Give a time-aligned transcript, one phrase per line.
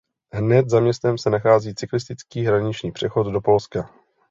[0.33, 3.89] Hned za městem se nachází cyklistický hraniční přechod do Polska.